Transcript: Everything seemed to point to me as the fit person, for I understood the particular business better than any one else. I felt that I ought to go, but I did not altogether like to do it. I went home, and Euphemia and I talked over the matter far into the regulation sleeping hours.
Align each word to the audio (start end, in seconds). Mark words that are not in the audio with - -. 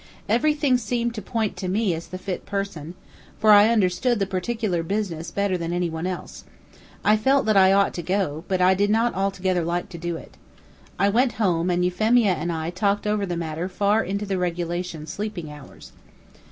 Everything 0.27 0.79
seemed 0.79 1.13
to 1.13 1.21
point 1.21 1.55
to 1.57 1.67
me 1.67 1.93
as 1.93 2.07
the 2.07 2.17
fit 2.17 2.43
person, 2.43 2.95
for 3.37 3.51
I 3.51 3.69
understood 3.69 4.17
the 4.17 4.25
particular 4.25 4.81
business 4.81 5.29
better 5.29 5.59
than 5.59 5.71
any 5.71 5.91
one 5.91 6.07
else. 6.07 6.43
I 7.05 7.15
felt 7.15 7.45
that 7.45 7.55
I 7.55 7.71
ought 7.71 7.93
to 7.93 8.01
go, 8.01 8.43
but 8.47 8.61
I 8.61 8.73
did 8.73 8.89
not 8.89 9.13
altogether 9.13 9.63
like 9.63 9.89
to 9.89 9.99
do 9.99 10.17
it. 10.17 10.37
I 10.97 11.09
went 11.09 11.33
home, 11.33 11.69
and 11.69 11.85
Euphemia 11.85 12.33
and 12.33 12.51
I 12.51 12.71
talked 12.71 13.05
over 13.05 13.27
the 13.27 13.37
matter 13.37 13.69
far 13.69 14.03
into 14.03 14.25
the 14.25 14.39
regulation 14.39 15.05
sleeping 15.05 15.51
hours. 15.51 15.91